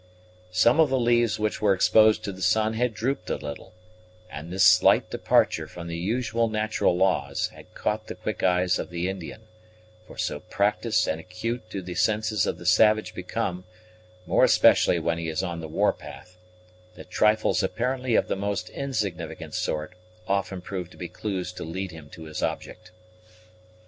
[0.49, 3.71] Some of the leaves which were exposed to the sun had drooped a little,
[4.31, 8.89] and this slight departure from the usual natural laws had caught the quick eyes of
[8.89, 9.41] the Indian;
[10.07, 13.63] for so practised and acute do the senses of the savage become,
[14.25, 16.35] more especially when he is on the war path,
[16.95, 19.93] that trifles apparently of the most insignificant sort
[20.27, 22.89] often prove to be clues to lead him to his object.